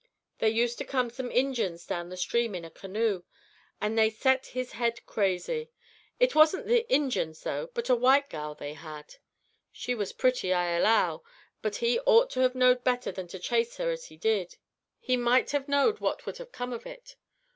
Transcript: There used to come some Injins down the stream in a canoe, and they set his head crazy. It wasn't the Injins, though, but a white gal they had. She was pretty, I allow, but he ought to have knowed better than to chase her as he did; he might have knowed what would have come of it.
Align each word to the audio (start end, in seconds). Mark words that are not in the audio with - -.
There 0.39 0.49
used 0.49 0.79
to 0.79 0.83
come 0.83 1.11
some 1.11 1.29
Injins 1.29 1.85
down 1.85 2.09
the 2.09 2.17
stream 2.17 2.55
in 2.55 2.65
a 2.65 2.71
canoe, 2.71 3.21
and 3.79 3.95
they 3.95 4.09
set 4.09 4.47
his 4.47 4.71
head 4.71 5.05
crazy. 5.05 5.69
It 6.19 6.33
wasn't 6.33 6.65
the 6.65 6.91
Injins, 6.91 7.43
though, 7.43 7.67
but 7.75 7.87
a 7.87 7.93
white 7.95 8.27
gal 8.27 8.55
they 8.55 8.73
had. 8.73 9.17
She 9.71 9.93
was 9.93 10.11
pretty, 10.11 10.51
I 10.51 10.71
allow, 10.71 11.21
but 11.61 11.75
he 11.75 11.99
ought 11.99 12.31
to 12.31 12.39
have 12.39 12.55
knowed 12.55 12.83
better 12.83 13.11
than 13.11 13.27
to 13.27 13.37
chase 13.37 13.77
her 13.77 13.91
as 13.91 14.05
he 14.07 14.17
did; 14.17 14.57
he 14.97 15.17
might 15.17 15.51
have 15.51 15.67
knowed 15.69 15.99
what 15.99 16.25
would 16.25 16.39
have 16.39 16.51
come 16.51 16.73
of 16.73 16.87
it. 16.87 17.15